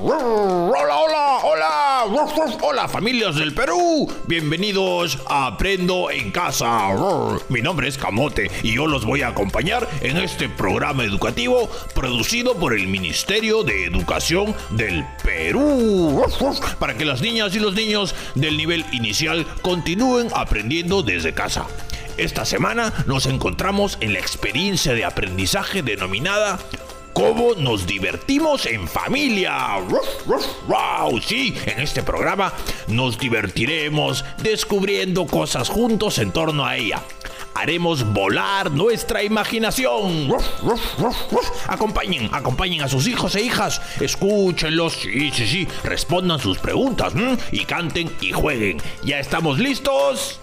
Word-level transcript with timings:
Hola, 0.00 0.96
hola, 0.96 1.38
hola. 1.42 2.04
Hola, 2.62 2.88
familias 2.88 3.34
del 3.34 3.52
Perú. 3.52 4.08
Bienvenidos 4.26 5.18
a 5.26 5.46
Aprendo 5.46 6.10
en 6.10 6.30
Casa. 6.30 6.90
Mi 7.48 7.62
nombre 7.62 7.88
es 7.88 7.98
Camote 7.98 8.48
y 8.62 8.74
yo 8.74 8.86
los 8.86 9.04
voy 9.04 9.22
a 9.22 9.28
acompañar 9.28 9.88
en 10.00 10.18
este 10.18 10.48
programa 10.48 11.02
educativo 11.02 11.68
producido 11.94 12.54
por 12.54 12.74
el 12.74 12.86
Ministerio 12.86 13.64
de 13.64 13.86
Educación 13.86 14.54
del 14.70 15.04
Perú. 15.24 16.22
Para 16.78 16.96
que 16.96 17.04
las 17.04 17.20
niñas 17.20 17.56
y 17.56 17.58
los 17.58 17.74
niños 17.74 18.14
del 18.36 18.56
nivel 18.56 18.84
inicial 18.92 19.46
continúen 19.62 20.28
aprendiendo 20.32 21.02
desde 21.02 21.34
casa. 21.34 21.66
Esta 22.18 22.44
semana 22.44 22.92
nos 23.06 23.26
encontramos 23.26 23.98
en 24.00 24.12
la 24.12 24.20
experiencia 24.20 24.92
de 24.92 25.04
aprendizaje 25.04 25.82
denominada 25.82 26.58
cómo 27.18 27.56
nos 27.56 27.84
divertimos 27.84 28.64
en 28.66 28.86
familia. 28.86 29.78
¡Wow! 30.68 31.20
Sí, 31.20 31.52
en 31.66 31.80
este 31.80 32.04
programa 32.04 32.52
nos 32.86 33.18
divertiremos 33.18 34.24
descubriendo 34.40 35.26
cosas 35.26 35.68
juntos 35.68 36.20
en 36.20 36.30
torno 36.30 36.64
a 36.64 36.76
ella. 36.76 37.02
Haremos 37.54 38.04
volar 38.12 38.70
nuestra 38.70 39.24
imaginación. 39.24 40.32
Acompañen, 41.66 42.30
acompañen 42.32 42.82
a 42.82 42.88
sus 42.88 43.08
hijos 43.08 43.34
e 43.34 43.42
hijas. 43.42 43.82
Escúchenlos, 43.98 44.92
sí, 44.92 45.32
sí, 45.34 45.44
sí. 45.44 45.68
Respondan 45.82 46.38
sus 46.38 46.58
preguntas 46.58 47.14
y 47.50 47.64
canten 47.64 48.12
y 48.20 48.30
jueguen. 48.30 48.80
¿Ya 49.02 49.18
estamos 49.18 49.58
listos? 49.58 50.38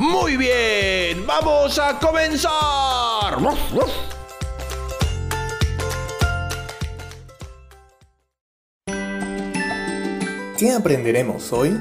Muy 0.00 0.38
bien, 0.38 1.26
vamos 1.26 1.78
a 1.78 1.98
comenzar. 1.98 2.50
¿Qué 10.56 10.72
aprenderemos 10.72 11.52
hoy? 11.52 11.78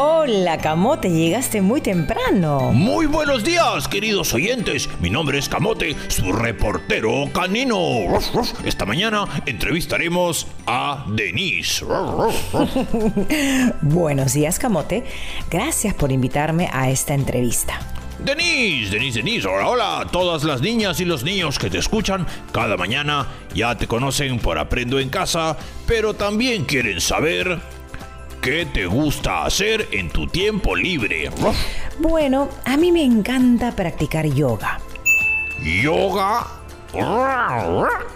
Hola, 0.00 0.58
Camote, 0.58 1.10
llegaste 1.10 1.60
muy 1.60 1.80
temprano. 1.80 2.70
Muy 2.72 3.06
buenos 3.06 3.42
días, 3.42 3.88
queridos 3.88 4.32
oyentes. 4.32 4.88
Mi 5.00 5.10
nombre 5.10 5.40
es 5.40 5.48
Camote, 5.48 5.96
su 6.06 6.30
reportero 6.30 7.24
canino. 7.32 7.80
Esta 8.64 8.86
mañana 8.86 9.24
entrevistaremos 9.44 10.46
a 10.68 11.04
Denise. 11.08 11.84
buenos 13.82 14.34
días, 14.34 14.60
Camote. 14.60 15.02
Gracias 15.50 15.94
por 15.94 16.12
invitarme 16.12 16.68
a 16.72 16.90
esta 16.90 17.14
entrevista. 17.14 17.80
Denise, 18.20 18.92
Denise, 18.92 19.18
Denise, 19.18 19.48
hola, 19.48 19.68
hola, 19.68 20.06
todas 20.12 20.44
las 20.44 20.60
niñas 20.60 21.00
y 21.00 21.06
los 21.06 21.24
niños 21.24 21.58
que 21.58 21.70
te 21.70 21.78
escuchan 21.78 22.24
cada 22.52 22.76
mañana 22.76 23.26
ya 23.52 23.76
te 23.76 23.88
conocen 23.88 24.38
por 24.38 24.58
Aprendo 24.58 25.00
en 25.00 25.08
Casa, 25.08 25.56
pero 25.88 26.14
también 26.14 26.66
quieren 26.66 27.00
saber 27.00 27.60
¿Qué 28.40 28.66
te 28.66 28.86
gusta 28.86 29.44
hacer 29.44 29.88
en 29.90 30.10
tu 30.10 30.26
tiempo 30.28 30.76
libre? 30.76 31.28
Bueno, 31.98 32.48
a 32.64 32.76
mí 32.76 32.92
me 32.92 33.02
encanta 33.02 33.72
practicar 33.72 34.26
yoga. 34.26 34.78
¿Yoga? 35.60 36.46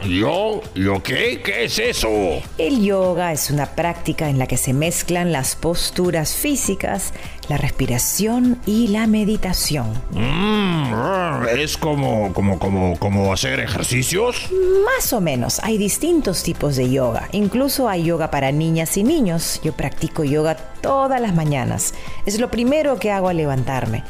¿Yo? 0.04 0.62
¿Yo 0.74 1.02
qué? 1.02 1.42
¿Qué 1.44 1.64
es 1.64 1.78
eso? 1.78 2.08
El 2.56 2.82
yoga 2.82 3.32
es 3.32 3.50
una 3.50 3.66
práctica 3.66 4.28
en 4.30 4.38
la 4.38 4.46
que 4.46 4.56
se 4.56 4.72
mezclan 4.72 5.32
las 5.32 5.56
posturas 5.56 6.34
físicas, 6.34 7.12
la 7.52 7.58
respiración 7.58 8.58
y 8.64 8.88
la 8.88 9.06
meditación. 9.06 9.92
Mm, 10.12 11.44
¿Es 11.58 11.76
como, 11.76 12.32
como, 12.32 12.58
como, 12.58 12.98
como 12.98 13.30
hacer 13.30 13.60
ejercicios? 13.60 14.48
Más 14.86 15.12
o 15.12 15.20
menos. 15.20 15.60
Hay 15.62 15.76
distintos 15.76 16.42
tipos 16.42 16.76
de 16.76 16.90
yoga. 16.90 17.28
Incluso 17.32 17.90
hay 17.90 18.04
yoga 18.04 18.30
para 18.30 18.52
niñas 18.52 18.96
y 18.96 19.04
niños. 19.04 19.60
Yo 19.62 19.74
practico 19.74 20.24
yoga 20.24 20.56
todas 20.80 21.20
las 21.20 21.34
mañanas. 21.34 21.92
Es 22.24 22.40
lo 22.40 22.50
primero 22.50 22.98
que 22.98 23.10
hago 23.10 23.28
al 23.28 23.36
levantarme. 23.36 24.02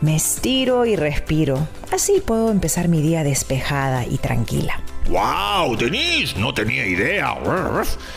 Me 0.00 0.16
estiro 0.16 0.84
y 0.84 0.96
respiro. 0.96 1.68
Así 1.92 2.20
puedo 2.20 2.50
empezar 2.50 2.88
mi 2.88 3.00
día 3.00 3.22
despejada 3.22 4.04
y 4.06 4.18
tranquila. 4.18 4.80
¡Wow! 5.08 5.76
Denise, 5.76 6.38
no 6.38 6.54
tenía 6.54 6.86
idea. 6.86 7.34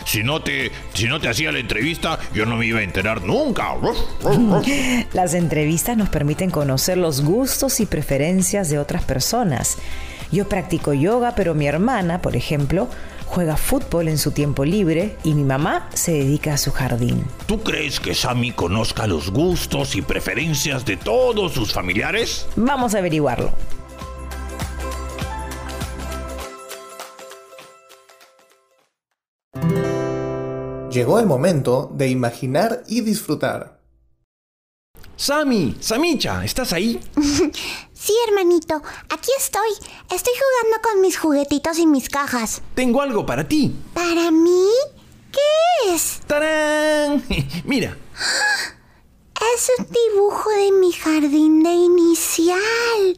Si 0.04 0.22
no 0.22 0.40
te, 0.40 0.70
si 0.94 1.06
no 1.06 1.20
te 1.20 1.28
hacía 1.28 1.52
la 1.52 1.58
entrevista, 1.58 2.18
yo 2.32 2.46
no 2.46 2.56
me 2.56 2.66
iba 2.66 2.80
a 2.80 2.82
enterar 2.82 3.22
nunca. 3.22 3.74
Las 5.12 5.34
entrevistas 5.34 5.96
nos 5.96 6.08
permiten 6.08 6.50
conocer 6.50 6.96
los 6.98 7.22
gustos 7.22 7.80
y 7.80 7.86
preferencias 7.86 8.70
de 8.70 8.78
otras 8.78 9.02
personas. 9.04 9.78
Yo 10.32 10.48
practico 10.48 10.92
yoga, 10.92 11.34
pero 11.36 11.54
mi 11.54 11.66
hermana, 11.66 12.20
por 12.20 12.36
ejemplo, 12.36 12.88
juega 13.26 13.56
fútbol 13.56 14.08
en 14.08 14.18
su 14.18 14.30
tiempo 14.30 14.64
libre 14.64 15.16
y 15.24 15.34
mi 15.34 15.44
mamá 15.44 15.88
se 15.92 16.12
dedica 16.12 16.54
a 16.54 16.58
su 16.58 16.72
jardín. 16.72 17.24
¿Tú 17.46 17.62
crees 17.62 18.00
que 18.00 18.14
Sammy 18.14 18.52
conozca 18.52 19.06
los 19.06 19.30
gustos 19.30 19.94
y 19.96 20.02
preferencias 20.02 20.84
de 20.84 20.96
todos 20.96 21.52
sus 21.52 21.72
familiares? 21.72 22.46
Vamos 22.56 22.94
a 22.94 22.98
averiguarlo. 22.98 23.52
Llegó 30.96 31.20
el 31.20 31.26
momento 31.26 31.90
de 31.92 32.08
imaginar 32.08 32.82
y 32.88 33.02
disfrutar. 33.02 33.82
Sammy, 35.14 35.76
Samicha, 35.78 36.42
¿estás 36.42 36.72
ahí? 36.72 36.98
sí, 37.92 38.14
hermanito, 38.26 38.76
aquí 39.10 39.30
estoy. 39.36 39.68
Estoy 40.10 40.32
jugando 40.32 40.88
con 40.88 41.02
mis 41.02 41.18
juguetitos 41.18 41.78
y 41.78 41.86
mis 41.86 42.08
cajas. 42.08 42.62
Tengo 42.74 43.02
algo 43.02 43.26
para 43.26 43.46
ti. 43.46 43.76
¿Para 43.92 44.30
mí? 44.30 44.70
¿Qué 45.30 45.94
es? 45.94 46.20
¡Tarán! 46.26 47.22
Mira. 47.66 47.94
Es 49.54 49.70
un 49.78 49.86
dibujo 49.86 50.48
de 50.48 50.72
mi 50.72 50.92
jardín 50.92 51.62
de 51.62 51.72
inicial. 51.72 53.16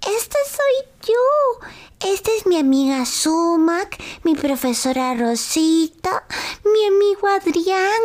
Este 0.00 0.36
soy 0.50 1.06
yo. 1.06 1.68
Esta 2.00 2.30
es 2.38 2.46
mi 2.46 2.58
amiga 2.58 3.06
Sumac, 3.06 3.98
mi 4.22 4.34
profesora 4.34 5.14
Rosita, 5.14 6.24
mi 6.62 6.84
amigo 6.86 7.26
Adrián. 7.26 8.02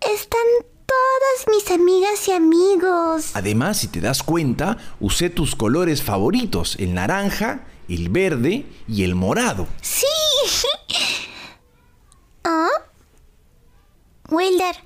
Están 0.00 0.44
todas 0.84 1.46
mis 1.50 1.70
amigas 1.70 2.28
y 2.28 2.32
amigos. 2.32 3.30
Además, 3.32 3.78
si 3.78 3.88
te 3.88 4.02
das 4.02 4.22
cuenta, 4.22 4.76
usé 5.00 5.30
tus 5.30 5.56
colores 5.56 6.02
favoritos, 6.02 6.76
el 6.78 6.92
naranja, 6.92 7.64
el 7.88 8.10
verde 8.10 8.66
y 8.86 9.04
el 9.04 9.14
morado. 9.14 9.66
Sí. 9.80 10.06
¿Ah? 12.44 12.68
Wilder, 14.28 14.76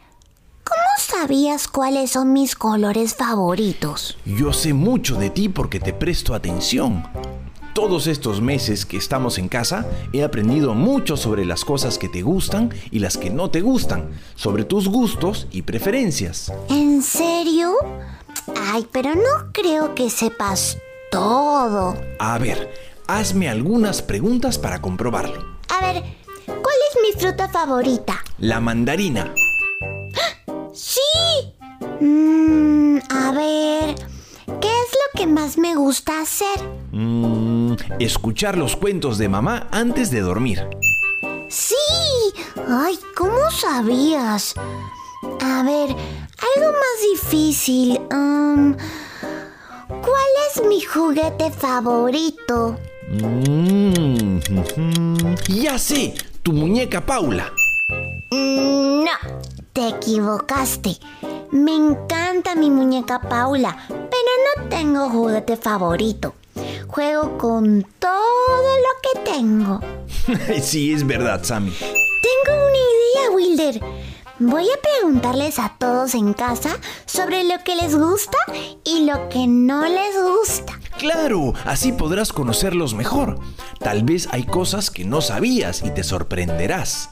¿cómo 0.63 0.81
sabías 1.01 1.67
cuáles 1.67 2.13
son 2.13 2.33
mis 2.33 2.55
colores 2.55 3.17
favoritos? 3.17 4.17
Yo 4.25 4.53
sé 4.53 4.73
mucho 4.73 5.17
de 5.17 5.31
ti 5.31 5.49
porque 5.49 5.81
te 5.81 5.93
presto 5.93 6.35
atención 6.35 7.03
todos 7.79 8.09
estos 8.09 8.41
meses 8.41 8.85
que 8.85 8.97
estamos 8.97 9.39
en 9.39 9.49
casa, 9.49 9.87
he 10.13 10.25
aprendido 10.25 10.75
mucho 10.75 11.17
sobre 11.17 11.45
las 11.45 11.65
cosas 11.65 11.97
que 11.97 12.09
te 12.09 12.23
gustan 12.23 12.75
y 12.91 12.99
las 12.99 13.17
que 13.17 13.31
no 13.31 13.53
te 13.53 13.61
gustan, 13.61 14.11
sobre 14.35 14.65
tus 14.65 14.89
gustos 14.89 15.47
y 15.53 15.63
preferencias. 15.63 16.53
¿En 16.69 17.03
serio? 17.03 17.75
Ay, 18.73 18.85
pero 18.91 19.15
no 19.15 19.53
creo 19.53 19.95
que 19.95 20.11
sepas 20.11 20.77
todo. 21.13 21.97
A 22.19 22.37
ver, 22.39 22.69
hazme 23.07 23.49
algunas 23.49 24.03
preguntas 24.03 24.59
para 24.59 24.83
comprobarlo. 24.83 25.41
A 25.69 25.81
ver, 25.81 26.03
¿cuál 26.47 26.77
es 26.91 26.99
mi 27.01 27.21
fruta 27.21 27.49
favorita? 27.49 28.25
La 28.39 28.59
mandarina. 28.59 29.33
¡Sí! 30.75 31.55
Mmm, 32.01 32.99
a 33.09 33.31
ver, 33.31 33.95
¿qué 34.61 34.78
que 35.19 35.27
más 35.27 35.59
me 35.59 35.75
gusta 35.75 36.21
hacer? 36.21 36.61
Mmm 36.93 37.39
escuchar 37.99 38.57
los 38.57 38.77
cuentos 38.77 39.19
de 39.19 39.29
mamá 39.29 39.69
antes 39.71 40.11
de 40.11 40.21
dormir. 40.21 40.67
¡Sí! 41.49 41.75
¡Ay, 42.69 42.99
¿cómo 43.17 43.51
sabías? 43.51 44.55
A 45.41 45.63
ver, 45.63 45.91
algo 45.91 46.73
más 46.73 46.99
difícil. 47.13 48.01
Um, 48.13 48.77
¿Cuál 49.89 50.31
es 50.49 50.63
mi 50.69 50.81
juguete 50.81 51.51
favorito? 51.51 52.77
Mm, 53.11 54.39
ya 55.49 55.79
sé, 55.79 56.15
tu 56.43 56.53
muñeca 56.53 57.05
Paula. 57.05 57.53
Mm, 58.31 59.05
no, 59.05 59.41
te 59.73 59.89
equivocaste. 59.89 60.99
Me 61.51 61.75
encanta 61.75 62.55
mi 62.55 62.71
muñeca 62.71 63.21
Paula, 63.21 63.77
pero 64.19 64.63
no 64.65 64.69
tengo 64.69 65.11
juguete 65.11 65.57
favorito. 65.57 66.35
Juego 66.89 67.39
con 67.39 67.87
todo 67.99 68.77
lo 68.79 69.23
que 69.25 69.33
tengo. 69.33 69.81
sí, 70.63 70.93
es 70.93 71.07
verdad, 71.07 71.43
Sammy. 71.45 71.73
Tengo 71.79 72.67
una 72.67 72.79
idea, 72.79 73.31
Wilder. 73.31 73.81
Voy 74.41 74.65
a 74.65 74.81
preguntarles 74.81 75.59
a 75.59 75.75
todos 75.79 76.15
en 76.15 76.33
casa 76.33 76.79
sobre 77.07 77.45
lo 77.45 77.63
que 77.65 77.75
les 77.75 77.97
gusta 77.97 78.39
y 78.85 79.05
lo 79.05 79.29
que 79.29 79.47
no 79.47 79.87
les 79.89 80.15
gusta. 80.23 80.79
Claro, 80.97 81.55
así 81.65 81.93
podrás 81.93 82.33
conocerlos 82.33 82.95
mejor. 82.95 83.39
Tal 83.81 84.05
vez 84.05 84.29
hay 84.31 84.45
cosas 84.45 84.91
que 84.91 85.05
no 85.05 85.21
sabías 85.21 85.83
y 85.83 85.91
te 85.91 86.05
sorprenderás. 86.05 87.11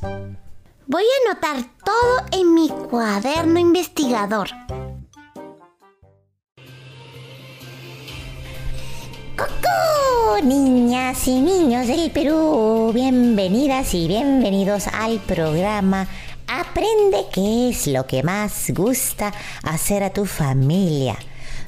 Voy 0.86 1.02
a 1.02 1.30
anotar 1.30 1.64
todo 1.84 2.40
en 2.40 2.54
mi 2.54 2.68
cuaderno 2.68 3.58
investigador. 3.58 4.48
¡Cocó! 9.36 10.42
Niñas 10.42 11.28
y 11.28 11.40
niños 11.42 11.86
del 11.88 12.10
Perú, 12.10 12.90
bienvenidas 12.94 13.92
y 13.92 14.08
bienvenidos 14.08 14.86
al 14.86 15.18
programa 15.20 16.08
Aprende 16.48 17.26
qué 17.32 17.68
es 17.68 17.86
lo 17.86 18.06
que 18.06 18.22
más 18.22 18.70
gusta 18.70 19.34
hacer 19.62 20.04
a 20.04 20.10
tu 20.10 20.24
familia. 20.24 21.18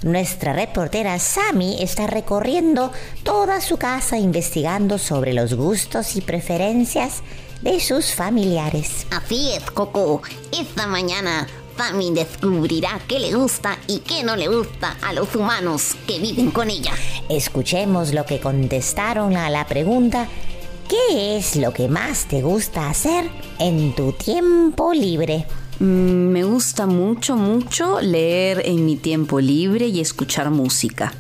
Nuestra 0.03 0.55
reportera 0.55 1.19
Sami 1.19 1.83
está 1.83 2.07
recorriendo 2.07 2.91
toda 3.23 3.61
su 3.61 3.77
casa 3.77 4.17
investigando 4.17 4.97
sobre 4.97 5.35
los 5.35 5.53
gustos 5.53 6.17
y 6.17 6.23
preferencias 6.23 7.23
de 7.61 7.81
sus 7.81 8.15
familiares. 8.15 9.07
Así 9.11 9.53
es, 9.53 9.71
Coco. 9.71 10.23
Esta 10.59 10.87
mañana 10.87 11.47
Sami 11.79 12.11
descubrirá 12.13 13.01
qué 13.09 13.21
le 13.21 13.33
gusta 13.33 13.79
y 13.87 14.01
qué 14.01 14.25
no 14.25 14.35
le 14.35 14.49
gusta 14.49 14.97
a 15.01 15.13
los 15.13 15.35
humanos 15.35 15.97
que 16.07 16.19
viven 16.19 16.51
con 16.51 16.69
ella. 16.69 16.93
Escuchemos 17.29 18.13
lo 18.13 18.27
que 18.27 18.41
contestaron 18.41 19.37
a 19.37 19.49
la 19.49 19.65
pregunta 19.65 20.29
¿Qué 20.89 21.37
es 21.37 21.55
lo 21.55 21.73
que 21.73 21.87
más 21.87 22.27
te 22.27 22.41
gusta 22.41 22.89
hacer 22.89 23.31
en 23.59 23.95
tu 23.95 24.13
tiempo 24.13 24.95
libre? 24.95 25.47
Mm, 25.79 25.85
me 25.85 26.45
gusta 26.45 26.87
mucho, 26.87 27.37
mucho 27.37 28.01
leer 28.01 28.63
en 28.65 28.87
mi 28.87 28.97
tiempo 28.97 29.39
libre 29.39 29.87
y 29.87 30.01
escuchar 30.01 30.51
música. 30.51 31.13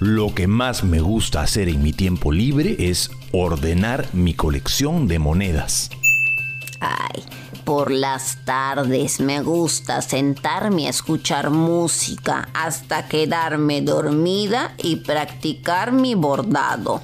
Lo 0.00 0.34
que 0.34 0.46
más 0.46 0.82
me 0.82 1.00
gusta 1.00 1.42
hacer 1.42 1.68
en 1.68 1.82
mi 1.82 1.92
tiempo 1.92 2.32
libre 2.32 2.74
es 2.78 3.10
ordenar 3.32 4.08
mi 4.14 4.32
colección 4.32 5.08
de 5.08 5.18
monedas. 5.18 5.90
Ay, 6.80 7.22
por 7.64 7.90
las 7.90 8.44
tardes 8.44 9.20
me 9.20 9.40
gusta 9.40 10.02
sentarme 10.02 10.86
a 10.86 10.90
escuchar 10.90 11.50
música 11.50 12.48
hasta 12.54 13.08
quedarme 13.08 13.82
dormida 13.82 14.74
y 14.78 14.96
practicar 14.96 15.92
mi 15.92 16.14
bordado. 16.14 17.00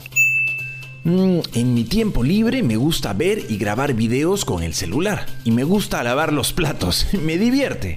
Mm, 1.04 1.38
en 1.54 1.74
mi 1.74 1.84
tiempo 1.84 2.22
libre 2.22 2.62
me 2.62 2.76
gusta 2.76 3.14
ver 3.14 3.46
y 3.48 3.56
grabar 3.56 3.94
videos 3.94 4.44
con 4.44 4.62
el 4.62 4.74
celular. 4.74 5.26
Y 5.44 5.50
me 5.50 5.64
gusta 5.64 6.02
lavar 6.02 6.32
los 6.32 6.52
platos. 6.52 7.06
me 7.24 7.38
divierte. 7.38 7.96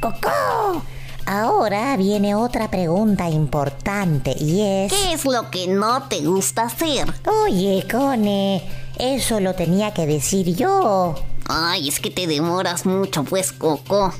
¡Coco! 0.00 0.82
Ahora 1.26 1.96
viene 1.96 2.34
otra 2.34 2.70
pregunta 2.70 3.30
importante 3.30 4.34
y 4.38 4.60
es... 4.60 4.92
¿Qué 4.92 5.14
es 5.14 5.24
lo 5.24 5.50
que 5.50 5.66
no 5.68 6.02
te 6.02 6.20
gusta 6.20 6.64
hacer? 6.64 7.06
Oye, 7.46 7.86
Cone, 7.90 8.62
eso 8.98 9.40
lo 9.40 9.54
tenía 9.54 9.94
que 9.94 10.06
decir 10.06 10.54
yo. 10.54 11.14
Ay, 11.46 11.88
es 11.88 12.00
que 12.00 12.10
te 12.10 12.26
demoras 12.26 12.86
mucho, 12.86 13.24
pues, 13.24 13.52
Coco. 13.52 14.12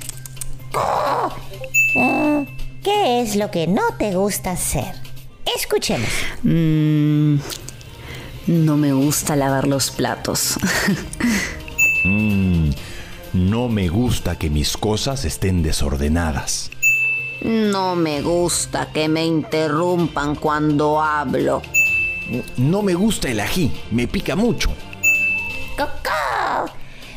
Mm, 1.94 2.44
¿Qué 2.82 3.23
es 3.23 3.37
lo 3.37 3.50
que 3.50 3.67
no 3.67 3.82
te 3.99 4.15
gusta 4.15 4.53
hacer? 4.53 4.94
Escuchemos. 5.56 6.09
Mm, 6.43 7.37
no 8.47 8.76
me 8.76 8.93
gusta 8.93 9.37
lavar 9.37 9.67
los 9.67 9.91
platos. 9.91 10.55
Mm, 12.06 12.69
no 13.32 13.71
me 13.71 13.88
gusta 13.88 14.38
que 14.38 14.50
mis 14.50 14.76
cosas 14.76 15.25
estén 15.25 15.62
desordenadas. 15.62 16.71
No 17.41 17.97
me 17.97 18.21
gusta 18.21 18.93
que 18.93 19.09
me 19.09 19.25
interrumpan 19.25 20.35
cuando 20.35 21.00
hablo. 21.00 21.62
No 22.59 22.82
me 22.82 22.93
gusta 22.93 23.31
el 23.31 23.41
ají, 23.41 23.73
me 23.91 24.06
pica 24.06 24.37
mucho. 24.37 24.71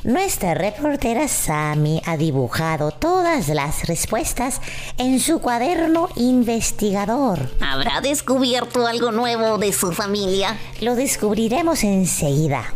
Nuestra 0.03 0.53
reportera 0.53 1.27
Sami 1.27 2.01
ha 2.05 2.17
dibujado 2.17 2.91
todas 2.91 3.49
las 3.49 3.87
respuestas 3.87 4.61
en 4.97 5.19
su 5.19 5.39
cuaderno 5.39 6.09
investigador. 6.15 7.49
¿Habrá 7.59 8.01
descubierto 8.01 8.85
algo 8.85 9.11
nuevo 9.11 9.57
de 9.57 9.73
su 9.73 9.91
familia? 9.91 10.57
Lo 10.81 10.95
descubriremos 10.95 11.83
enseguida. 11.83 12.73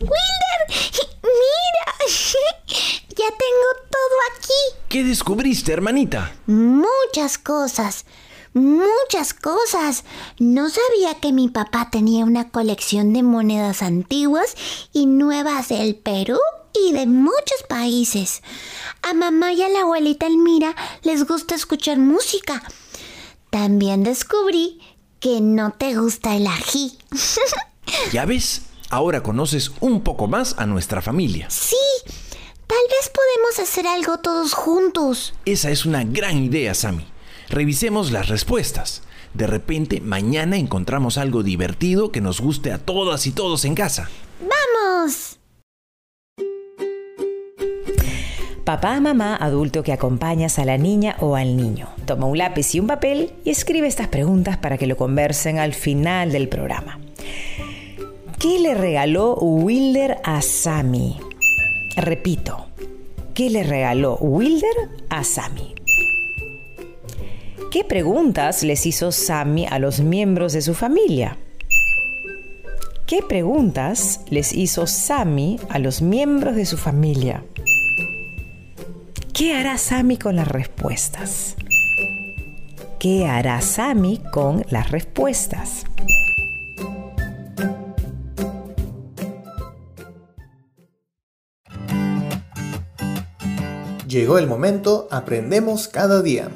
¡Wilder! 0.00 0.78
¡Mira! 1.22 2.08
ya 3.08 3.26
tengo 3.28 3.68
todo 3.90 4.16
aquí. 4.36 4.78
¿Qué 4.88 5.04
descubriste, 5.04 5.72
hermanita? 5.72 6.32
Muchas 6.46 7.36
cosas. 7.38 8.04
Muchas 8.58 9.34
cosas. 9.34 10.04
No 10.40 10.68
sabía 10.68 11.14
que 11.20 11.32
mi 11.32 11.48
papá 11.48 11.90
tenía 11.90 12.24
una 12.24 12.50
colección 12.50 13.12
de 13.12 13.22
monedas 13.22 13.82
antiguas 13.82 14.56
y 14.92 15.06
nuevas 15.06 15.68
del 15.68 15.94
Perú 15.94 16.38
y 16.74 16.92
de 16.92 17.06
muchos 17.06 17.62
países. 17.68 18.42
A 19.02 19.14
mamá 19.14 19.52
y 19.52 19.62
a 19.62 19.68
la 19.68 19.82
abuelita 19.82 20.26
Elmira 20.26 20.74
les 21.02 21.24
gusta 21.24 21.54
escuchar 21.54 21.98
música. 21.98 22.62
También 23.50 24.02
descubrí 24.02 24.80
que 25.20 25.40
no 25.40 25.72
te 25.72 25.94
gusta 25.94 26.34
el 26.34 26.48
ají. 26.48 26.98
¿Ya 28.12 28.24
ves? 28.24 28.62
Ahora 28.90 29.22
conoces 29.22 29.70
un 29.80 30.02
poco 30.02 30.26
más 30.26 30.56
a 30.58 30.66
nuestra 30.66 31.00
familia. 31.00 31.48
Sí, 31.48 31.76
tal 32.66 32.78
vez 32.90 33.12
podemos 33.14 33.58
hacer 33.60 33.86
algo 33.86 34.18
todos 34.18 34.54
juntos. 34.54 35.34
Esa 35.44 35.70
es 35.70 35.86
una 35.86 36.02
gran 36.02 36.38
idea, 36.38 36.74
Sammy. 36.74 37.06
Revisemos 37.50 38.10
las 38.10 38.28
respuestas. 38.28 39.02
De 39.34 39.46
repente, 39.46 40.00
mañana 40.00 40.56
encontramos 40.56 41.18
algo 41.18 41.42
divertido 41.42 42.12
que 42.12 42.20
nos 42.20 42.40
guste 42.40 42.72
a 42.72 42.78
todas 42.78 43.26
y 43.26 43.32
todos 43.32 43.64
en 43.64 43.74
casa. 43.74 44.08
¡Vamos! 44.40 45.38
Papá, 48.64 49.00
mamá, 49.00 49.34
adulto 49.34 49.82
que 49.82 49.94
acompañas 49.94 50.58
a 50.58 50.64
la 50.66 50.76
niña 50.76 51.16
o 51.20 51.36
al 51.36 51.56
niño. 51.56 51.88
Toma 52.04 52.26
un 52.26 52.36
lápiz 52.36 52.74
y 52.74 52.80
un 52.80 52.86
papel 52.86 53.32
y 53.42 53.48
escribe 53.48 53.86
estas 53.86 54.08
preguntas 54.08 54.58
para 54.58 54.76
que 54.76 54.86
lo 54.86 54.98
conversen 54.98 55.58
al 55.58 55.72
final 55.72 56.32
del 56.32 56.50
programa. 56.50 57.00
¿Qué 58.38 58.58
le 58.60 58.74
regaló 58.74 59.36
Wilder 59.36 60.18
a 60.22 60.42
Sammy? 60.42 61.16
Repito, 61.96 62.66
¿qué 63.32 63.48
le 63.48 63.62
regaló 63.62 64.16
Wilder 64.16 64.76
a 65.08 65.24
Sammy? 65.24 65.77
¿Qué 67.70 67.84
preguntas 67.84 68.62
les 68.62 68.86
hizo 68.86 69.12
Sammy 69.12 69.66
a 69.66 69.78
los 69.78 70.00
miembros 70.00 70.54
de 70.54 70.62
su 70.62 70.72
familia? 70.72 71.36
¿Qué 73.06 73.20
preguntas 73.22 74.20
les 74.30 74.54
hizo 74.54 74.86
Sammy 74.86 75.60
a 75.68 75.78
los 75.78 76.00
miembros 76.00 76.56
de 76.56 76.64
su 76.64 76.78
familia? 76.78 77.44
¿Qué 79.34 79.54
hará 79.54 79.76
Sammy 79.76 80.16
con 80.16 80.36
las 80.36 80.48
respuestas? 80.48 81.56
¿Qué 82.98 83.26
hará 83.26 83.60
Sammy 83.60 84.22
con 84.32 84.64
las 84.70 84.90
respuestas? 84.90 85.84
Llegó 94.08 94.38
el 94.38 94.46
momento, 94.46 95.06
aprendemos 95.10 95.86
cada 95.86 96.22
día. 96.22 96.48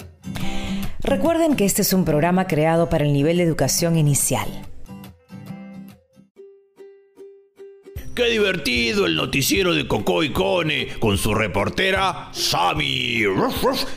Recuerden 1.04 1.56
que 1.56 1.64
este 1.64 1.82
es 1.82 1.92
un 1.92 2.04
programa 2.04 2.46
creado 2.46 2.88
para 2.88 3.04
el 3.04 3.12
nivel 3.12 3.38
de 3.38 3.42
educación 3.42 3.96
inicial. 3.96 4.48
Qué 8.14 8.26
divertido 8.26 9.06
el 9.06 9.16
noticiero 9.16 9.74
de 9.74 9.88
Coco 9.88 10.22
y 10.22 10.32
Cone 10.32 10.88
con 11.00 11.16
su 11.16 11.32
reportera 11.32 12.28
Sami, 12.32 13.22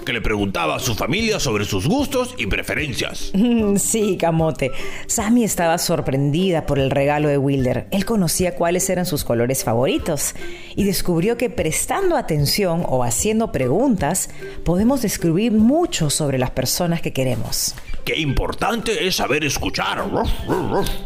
que 0.05 0.13
le 0.13 0.21
preguntaba 0.21 0.77
a 0.77 0.79
su 0.79 0.95
familia 0.95 1.37
sobre 1.37 1.65
sus 1.65 1.85
gustos 1.85 2.33
y 2.37 2.47
preferencias. 2.47 3.33
Sí, 3.75 4.17
Camote. 4.17 4.71
Sammy 5.07 5.43
estaba 5.43 5.77
sorprendida 5.77 6.65
por 6.65 6.79
el 6.79 6.91
regalo 6.91 7.27
de 7.27 7.37
Wilder. 7.37 7.87
Él 7.91 8.05
conocía 8.05 8.55
cuáles 8.55 8.89
eran 8.89 9.05
sus 9.05 9.25
colores 9.25 9.63
favoritos 9.63 10.33
y 10.75 10.85
descubrió 10.85 11.35
que 11.35 11.49
prestando 11.49 12.15
atención 12.15 12.83
o 12.87 13.03
haciendo 13.03 13.51
preguntas 13.51 14.29
podemos 14.63 15.01
descubrir 15.01 15.51
mucho 15.51 16.09
sobre 16.09 16.37
las 16.37 16.51
personas 16.51 17.01
que 17.01 17.11
queremos. 17.11 17.75
Qué 18.05 18.19
importante 18.19 19.07
es 19.07 19.15
saber 19.15 19.43
escuchar. 19.43 20.05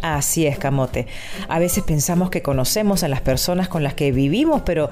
Así 0.02 0.46
es, 0.46 0.60
Camote. 0.60 1.08
A 1.48 1.58
veces 1.58 1.82
pensamos 1.86 2.30
que 2.30 2.42
conocemos 2.42 3.04
a 3.04 3.08
las 3.08 3.22
personas 3.22 3.70
con 3.70 3.84
las 3.84 3.94
que 3.94 4.12
vivimos, 4.12 4.64
pero 4.66 4.90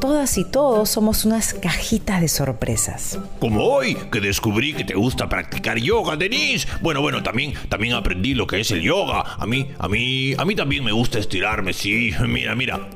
todas 0.00 0.38
y 0.38 0.44
todos 0.44 0.88
somos 0.88 1.24
unas 1.24 1.54
cajitas 1.54 2.20
de 2.20 2.28
sorpresas. 2.28 3.18
Como 3.40 3.64
hoy, 3.64 3.96
que 4.12 4.20
descubrí 4.20 4.72
que 4.72 4.84
te 4.84 4.94
gusta 4.94 5.28
practicar 5.28 5.78
yoga, 5.78 6.14
Denise. 6.14 6.68
Bueno, 6.80 7.00
bueno, 7.00 7.24
también, 7.24 7.54
también 7.68 7.94
aprendí 7.94 8.34
lo 8.34 8.46
que 8.46 8.60
es 8.60 8.70
el 8.70 8.82
yoga. 8.82 9.24
A 9.36 9.44
mí, 9.44 9.68
a 9.80 9.88
mí, 9.88 10.34
a 10.38 10.44
mí 10.44 10.54
también 10.54 10.84
me 10.84 10.92
gusta 10.92 11.18
estirarme, 11.18 11.72
sí. 11.72 12.12
Mira, 12.28 12.54
mira. 12.54 12.88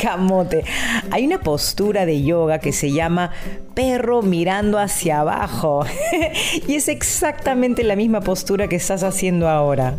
Camote, 0.00 0.64
hay 1.10 1.26
una 1.26 1.40
postura 1.40 2.06
de 2.06 2.22
yoga 2.22 2.58
que 2.58 2.72
se 2.72 2.92
llama 2.92 3.30
perro 3.74 4.22
mirando 4.22 4.78
hacia 4.78 5.20
abajo. 5.20 5.84
y 6.66 6.74
es 6.74 6.88
exactamente 6.88 7.84
la 7.84 7.96
misma 7.96 8.20
postura 8.20 8.68
que 8.68 8.76
estás 8.76 9.02
haciendo 9.02 9.48
ahora. 9.48 9.96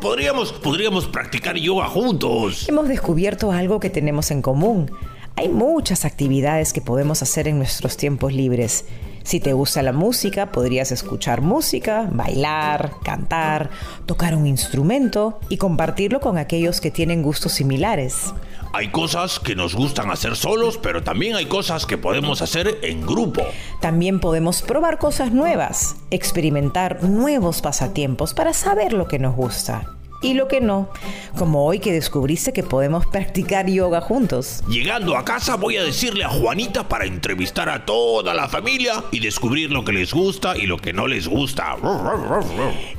Podríamos, 0.00 0.52
podríamos 0.52 1.06
practicar 1.06 1.56
yoga 1.56 1.86
juntos. 1.86 2.68
Hemos 2.68 2.88
descubierto 2.88 3.52
algo 3.52 3.80
que 3.80 3.90
tenemos 3.90 4.30
en 4.30 4.42
común. 4.42 4.90
Hay 5.36 5.48
muchas 5.48 6.04
actividades 6.04 6.72
que 6.72 6.80
podemos 6.80 7.22
hacer 7.22 7.46
en 7.46 7.58
nuestros 7.58 7.96
tiempos 7.96 8.32
libres. 8.32 8.84
Si 9.28 9.40
te 9.40 9.52
gusta 9.52 9.82
la 9.82 9.92
música, 9.92 10.52
podrías 10.52 10.90
escuchar 10.90 11.42
música, 11.42 12.08
bailar, 12.10 12.92
cantar, 13.04 13.68
tocar 14.06 14.34
un 14.34 14.46
instrumento 14.46 15.38
y 15.50 15.58
compartirlo 15.58 16.20
con 16.20 16.38
aquellos 16.38 16.80
que 16.80 16.90
tienen 16.90 17.22
gustos 17.22 17.52
similares. 17.52 18.32
Hay 18.72 18.88
cosas 18.88 19.38
que 19.38 19.54
nos 19.54 19.74
gustan 19.74 20.10
hacer 20.10 20.34
solos, 20.34 20.78
pero 20.78 21.02
también 21.02 21.36
hay 21.36 21.44
cosas 21.44 21.84
que 21.84 21.98
podemos 21.98 22.40
hacer 22.40 22.78
en 22.80 23.04
grupo. 23.04 23.42
También 23.82 24.18
podemos 24.18 24.62
probar 24.62 24.96
cosas 24.96 25.30
nuevas, 25.30 25.96
experimentar 26.10 27.04
nuevos 27.04 27.60
pasatiempos 27.60 28.32
para 28.32 28.54
saber 28.54 28.94
lo 28.94 29.08
que 29.08 29.18
nos 29.18 29.36
gusta 29.36 29.97
y 30.20 30.34
lo 30.34 30.48
que 30.48 30.60
no, 30.60 30.88
como 31.36 31.64
hoy 31.64 31.78
que 31.78 31.92
descubriste 31.92 32.52
que 32.52 32.62
podemos 32.62 33.06
practicar 33.06 33.66
yoga 33.68 34.00
juntos. 34.00 34.62
Llegando 34.68 35.16
a 35.16 35.24
casa 35.24 35.56
voy 35.56 35.76
a 35.76 35.84
decirle 35.84 36.24
a 36.24 36.28
Juanita 36.28 36.88
para 36.88 37.04
entrevistar 37.04 37.68
a 37.68 37.84
toda 37.84 38.34
la 38.34 38.48
familia 38.48 39.04
y 39.12 39.20
descubrir 39.20 39.70
lo 39.70 39.84
que 39.84 39.92
les 39.92 40.12
gusta 40.12 40.56
y 40.56 40.66
lo 40.66 40.78
que 40.78 40.92
no 40.92 41.06
les 41.06 41.28
gusta. 41.28 41.76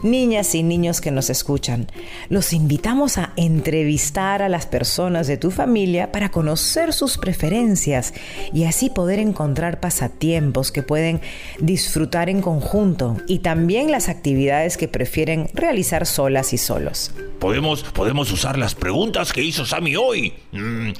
Niñas 0.03 0.55
y 0.55 0.63
niños 0.63 1.01
que 1.01 1.11
nos 1.11 1.29
escuchan, 1.29 1.87
los 2.29 2.53
invitamos 2.53 3.17
a 3.17 3.33
entrevistar 3.35 4.41
a 4.41 4.49
las 4.49 4.65
personas 4.65 5.27
de 5.27 5.37
tu 5.37 5.51
familia 5.51 6.11
para 6.11 6.29
conocer 6.29 6.93
sus 6.93 7.17
preferencias 7.17 8.13
y 8.53 8.63
así 8.63 8.89
poder 8.89 9.19
encontrar 9.19 9.79
pasatiempos 9.79 10.71
que 10.71 10.83
pueden 10.83 11.21
disfrutar 11.59 12.29
en 12.29 12.41
conjunto 12.41 13.17
y 13.27 13.39
también 13.39 13.91
las 13.91 14.09
actividades 14.09 14.77
que 14.77 14.87
prefieren 14.87 15.49
realizar 15.53 16.05
solas 16.05 16.53
y 16.53 16.57
solos. 16.57 17.08
Podemos, 17.39 17.83
podemos 17.83 18.31
usar 18.31 18.57
las 18.57 18.75
preguntas 18.75 19.31
que 19.31 19.41
hizo 19.41 19.65
Sammy 19.65 19.95
hoy. 19.95 20.33
Mm, 20.51 20.91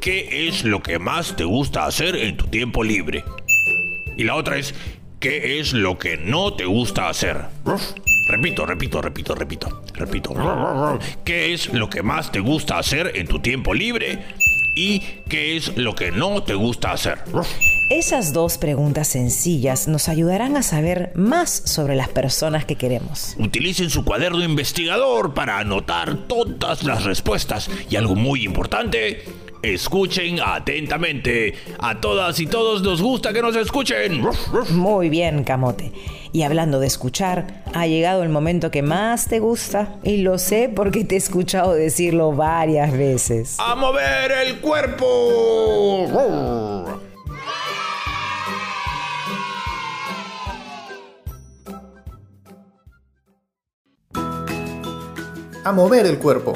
¿Qué 0.00 0.48
es 0.48 0.64
lo 0.64 0.82
que 0.82 0.98
más 0.98 1.36
te 1.36 1.44
gusta 1.44 1.86
hacer 1.86 2.14
en 2.16 2.36
tu 2.36 2.46
tiempo 2.46 2.84
libre? 2.84 3.24
Y 4.16 4.24
la 4.24 4.36
otra 4.36 4.56
es, 4.56 4.74
¿qué 5.18 5.58
es 5.58 5.72
lo 5.72 5.98
que 5.98 6.16
no 6.16 6.54
te 6.54 6.64
gusta 6.64 7.08
hacer? 7.08 7.38
Repito, 8.28 8.64
repito, 8.64 9.02
repito, 9.02 9.34
repito, 9.34 9.82
repito. 9.94 10.98
¿Qué 11.24 11.52
es 11.52 11.72
lo 11.72 11.90
que 11.90 12.02
más 12.02 12.30
te 12.30 12.38
gusta 12.38 12.78
hacer 12.78 13.12
en 13.16 13.26
tu 13.26 13.40
tiempo 13.40 13.74
libre? 13.74 14.24
¿Y 14.76 15.00
qué 15.28 15.56
es 15.56 15.76
lo 15.76 15.94
que 15.94 16.12
no 16.12 16.42
te 16.44 16.54
gusta 16.54 16.92
hacer? 16.92 17.18
Esas 17.90 18.32
dos 18.32 18.56
preguntas 18.56 19.08
sencillas 19.08 19.88
nos 19.88 20.08
ayudarán 20.08 20.56
a 20.56 20.62
saber 20.62 21.10
más 21.16 21.50
sobre 21.50 21.96
las 21.96 22.08
personas 22.08 22.64
que 22.64 22.76
queremos. 22.76 23.34
Utilicen 23.36 23.90
su 23.90 24.04
cuaderno 24.04 24.44
investigador 24.44 25.34
para 25.34 25.58
anotar 25.58 26.28
todas 26.28 26.84
las 26.84 27.02
respuestas 27.02 27.68
y 27.90 27.96
algo 27.96 28.14
muy 28.14 28.44
importante, 28.44 29.24
escuchen 29.62 30.38
atentamente. 30.38 31.54
A 31.80 32.00
todas 32.00 32.38
y 32.38 32.46
todos 32.46 32.80
nos 32.82 33.02
gusta 33.02 33.32
que 33.32 33.42
nos 33.42 33.56
escuchen. 33.56 34.24
Muy 34.70 35.08
bien, 35.08 35.42
Camote. 35.42 35.90
Y 36.32 36.42
hablando 36.42 36.78
de 36.78 36.86
escuchar, 36.86 37.64
ha 37.74 37.88
llegado 37.88 38.22
el 38.22 38.28
momento 38.28 38.70
que 38.70 38.82
más 38.82 39.26
te 39.26 39.40
gusta 39.40 39.96
y 40.04 40.18
lo 40.18 40.38
sé 40.38 40.68
porque 40.72 41.04
te 41.04 41.16
he 41.16 41.18
escuchado 41.18 41.74
decirlo 41.74 42.30
varias 42.30 42.92
veces. 42.96 43.56
¡A 43.58 43.74
mover 43.74 44.30
el 44.46 44.60
cuerpo! 44.60 46.06
A 55.64 55.72
mover 55.72 56.06
el 56.06 56.18
cuerpo. 56.18 56.54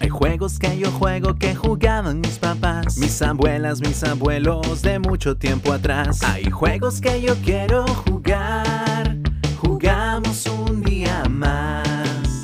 Hay 0.00 0.08
juegos 0.08 0.58
que 0.58 0.78
yo 0.78 0.90
juego 0.90 1.34
que 1.36 1.54
jugaban 1.54 2.20
mis 2.20 2.38
papás, 2.38 2.98
mis 2.98 3.22
abuelas, 3.22 3.80
mis 3.80 4.02
abuelos 4.02 4.82
de 4.82 4.98
mucho 4.98 5.36
tiempo 5.36 5.72
atrás. 5.72 6.22
Hay 6.22 6.50
juegos 6.50 7.00
que 7.00 7.20
yo 7.22 7.34
quiero 7.36 7.86
jugar, 7.86 9.16
jugamos 9.60 10.46
un 10.46 10.82
día 10.82 11.22
más. 11.28 12.42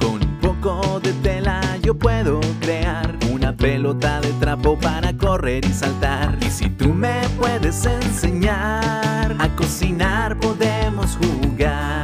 Con 0.00 0.22
un 0.22 0.38
poco 0.40 1.00
de 1.00 1.12
tela 1.14 1.60
yo 1.82 1.94
puedo 1.94 2.40
crear 2.60 3.16
una 3.32 3.56
pelota 3.56 4.20
de 4.20 4.32
para 4.56 5.16
correr 5.16 5.64
y 5.64 5.72
saltar. 5.72 6.36
Y 6.40 6.50
si 6.50 6.68
tú 6.68 6.92
me 6.92 7.22
puedes 7.38 7.86
enseñar 7.86 9.34
a 9.38 9.48
cocinar, 9.56 10.38
podemos 10.38 11.16
jugar. 11.16 12.02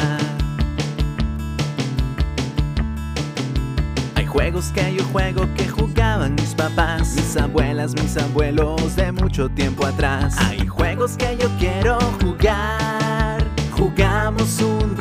Hay 4.14 4.24
juegos 4.26 4.72
que 4.72 4.94
yo 4.94 5.04
juego 5.04 5.46
que 5.56 5.68
jugaban 5.68 6.34
mis 6.36 6.54
papás, 6.54 7.14
mis 7.16 7.36
abuelas, 7.36 7.92
mis 7.94 8.16
abuelos 8.16 8.96
de 8.96 9.12
mucho 9.12 9.48
tiempo 9.50 9.84
atrás. 9.84 10.36
Hay 10.38 10.66
juegos 10.66 11.16
que 11.16 11.36
yo 11.36 11.48
quiero 11.58 11.98
jugar, 12.22 13.44
jugamos 13.72 14.60
un 14.62 14.97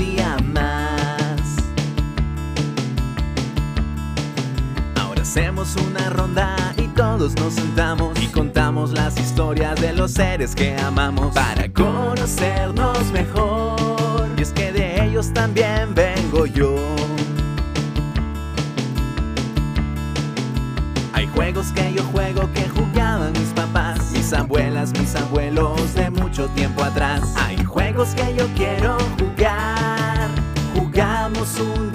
hacemos 5.37 5.75
una 5.75 6.09
ronda 6.09 6.55
y 6.77 6.87
todos 6.95 7.35
nos 7.35 7.53
sentamos 7.53 8.19
y 8.19 8.25
contamos 8.25 8.91
las 8.91 9.19
historias 9.19 9.79
de 9.79 9.93
los 9.93 10.13
seres 10.13 10.55
que 10.55 10.75
amamos 10.77 11.31
para 11.35 11.71
conocernos 11.71 13.11
mejor. 13.11 14.27
Y 14.35 14.41
es 14.41 14.51
que 14.51 14.71
de 14.71 15.05
ellos 15.05 15.31
también 15.33 15.93
vengo 15.93 16.47
yo. 16.47 16.75
Hay 21.13 21.27
juegos 21.27 21.67
que 21.67 21.93
yo 21.93 22.03
juego 22.05 22.49
que 22.55 22.67
jugaban 22.69 23.31
mis 23.33 23.53
papás, 23.53 24.11
mis 24.13 24.33
abuelas, 24.33 24.91
mis 24.99 25.13
abuelos 25.13 25.93
de 25.93 26.09
mucho 26.09 26.47
tiempo 26.55 26.83
atrás. 26.83 27.35
Hay 27.35 27.63
juegos 27.63 28.09
que 28.15 28.33
yo 28.33 28.47
quiero 28.55 28.97
jugar, 29.19 30.29
jugamos 30.73 31.59
un 31.59 31.86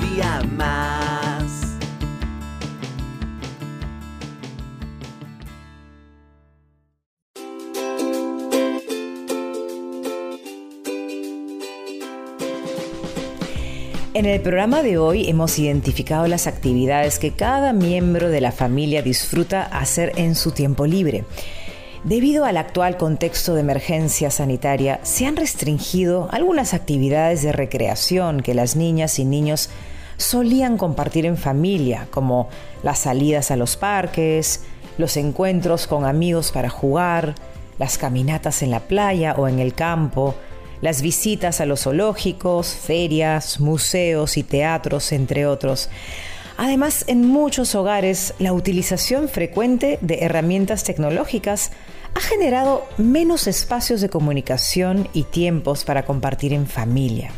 En 14.14 14.26
el 14.26 14.42
programa 14.42 14.82
de 14.82 14.98
hoy 14.98 15.30
hemos 15.30 15.58
identificado 15.58 16.26
las 16.26 16.46
actividades 16.46 17.18
que 17.18 17.30
cada 17.30 17.72
miembro 17.72 18.28
de 18.28 18.42
la 18.42 18.52
familia 18.52 19.00
disfruta 19.00 19.62
hacer 19.62 20.12
en 20.16 20.34
su 20.34 20.50
tiempo 20.50 20.84
libre. 20.84 21.24
Debido 22.04 22.44
al 22.44 22.58
actual 22.58 22.98
contexto 22.98 23.54
de 23.54 23.62
emergencia 23.62 24.30
sanitaria, 24.30 25.00
se 25.02 25.24
han 25.24 25.36
restringido 25.36 26.28
algunas 26.30 26.74
actividades 26.74 27.42
de 27.42 27.52
recreación 27.52 28.42
que 28.42 28.52
las 28.52 28.76
niñas 28.76 29.18
y 29.18 29.24
niños 29.24 29.70
solían 30.18 30.76
compartir 30.76 31.24
en 31.24 31.38
familia, 31.38 32.06
como 32.10 32.50
las 32.82 32.98
salidas 32.98 33.50
a 33.50 33.56
los 33.56 33.78
parques, 33.78 34.64
los 34.98 35.16
encuentros 35.16 35.86
con 35.86 36.04
amigos 36.04 36.52
para 36.52 36.68
jugar, 36.68 37.34
las 37.78 37.96
caminatas 37.96 38.62
en 38.62 38.72
la 38.72 38.80
playa 38.80 39.34
o 39.38 39.48
en 39.48 39.58
el 39.58 39.72
campo, 39.72 40.34
las 40.82 41.00
visitas 41.00 41.62
a 41.62 41.66
los 41.66 41.84
zoológicos, 41.84 42.74
ferias, 42.74 43.60
museos 43.60 44.36
y 44.36 44.42
teatros, 44.42 45.12
entre 45.12 45.46
otros. 45.46 45.88
Además, 46.58 47.04
en 47.06 47.26
muchos 47.26 47.74
hogares, 47.74 48.34
la 48.38 48.52
utilización 48.52 49.28
frecuente 49.28 49.98
de 50.02 50.18
herramientas 50.20 50.84
tecnológicas 50.84 51.70
ha 52.14 52.20
generado 52.20 52.86
menos 52.98 53.46
espacios 53.46 54.00
de 54.02 54.10
comunicación 54.10 55.08
y 55.14 55.22
tiempos 55.22 55.84
para 55.84 56.04
compartir 56.04 56.52
en 56.52 56.66
familia. 56.66 57.30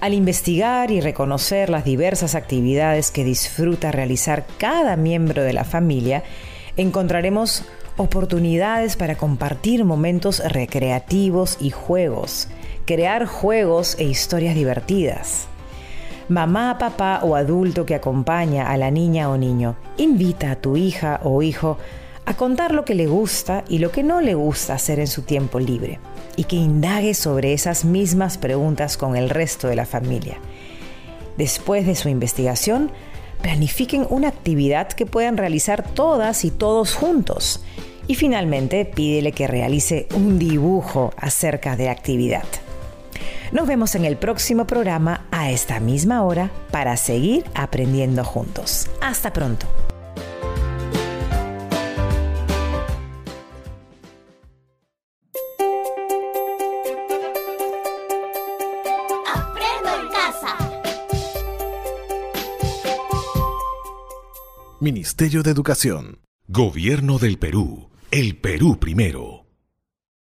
Al 0.00 0.14
investigar 0.14 0.90
y 0.90 1.00
reconocer 1.00 1.70
las 1.70 1.84
diversas 1.84 2.34
actividades 2.34 3.10
que 3.10 3.24
disfruta 3.24 3.90
realizar 3.90 4.46
cada 4.58 4.96
miembro 4.96 5.42
de 5.42 5.52
la 5.52 5.64
familia, 5.64 6.22
encontraremos 6.76 7.64
oportunidades 8.00 8.96
para 8.96 9.16
compartir 9.16 9.84
momentos 9.84 10.40
recreativos 10.40 11.58
y 11.60 11.68
juegos, 11.68 12.48
crear 12.86 13.26
juegos 13.26 13.94
e 13.98 14.04
historias 14.04 14.54
divertidas. 14.54 15.46
Mamá, 16.30 16.78
papá 16.78 17.20
o 17.22 17.36
adulto 17.36 17.84
que 17.84 17.94
acompaña 17.94 18.70
a 18.70 18.78
la 18.78 18.90
niña 18.90 19.28
o 19.28 19.36
niño, 19.36 19.76
invita 19.98 20.52
a 20.52 20.56
tu 20.56 20.78
hija 20.78 21.20
o 21.24 21.42
hijo 21.42 21.76
a 22.24 22.34
contar 22.34 22.72
lo 22.72 22.86
que 22.86 22.94
le 22.94 23.06
gusta 23.06 23.64
y 23.68 23.78
lo 23.78 23.90
que 23.90 24.02
no 24.02 24.22
le 24.22 24.34
gusta 24.34 24.74
hacer 24.74 24.98
en 24.98 25.06
su 25.06 25.22
tiempo 25.22 25.60
libre, 25.60 25.98
y 26.36 26.44
que 26.44 26.56
indague 26.56 27.12
sobre 27.12 27.52
esas 27.52 27.84
mismas 27.84 28.38
preguntas 28.38 28.96
con 28.96 29.14
el 29.14 29.28
resto 29.28 29.68
de 29.68 29.76
la 29.76 29.84
familia. 29.84 30.38
Después 31.36 31.84
de 31.84 31.96
su 31.96 32.08
investigación, 32.08 32.92
planifiquen 33.42 34.06
una 34.08 34.28
actividad 34.28 34.88
que 34.88 35.04
puedan 35.04 35.36
realizar 35.36 35.82
todas 35.82 36.44
y 36.44 36.50
todos 36.50 36.94
juntos. 36.94 37.62
Y 38.10 38.16
finalmente, 38.16 38.86
pídele 38.86 39.30
que 39.30 39.46
realice 39.46 40.08
un 40.16 40.36
dibujo 40.36 41.14
acerca 41.16 41.76
de 41.76 41.84
la 41.84 41.92
actividad. 41.92 42.42
Nos 43.52 43.68
vemos 43.68 43.94
en 43.94 44.04
el 44.04 44.16
próximo 44.16 44.66
programa 44.66 45.28
a 45.30 45.52
esta 45.52 45.78
misma 45.78 46.24
hora 46.24 46.50
para 46.72 46.96
seguir 46.96 47.44
aprendiendo 47.54 48.24
juntos. 48.24 48.90
Hasta 49.00 49.32
pronto. 49.32 49.68
Aprendo 59.32 59.88
en 60.00 60.08
casa. 60.10 60.56
Ministerio 64.80 65.44
de 65.44 65.52
Educación. 65.52 66.18
Gobierno 66.48 67.20
del 67.20 67.38
Perú. 67.38 67.90
El 68.12 68.36
Perú 68.38 68.76
primero. 68.80 69.49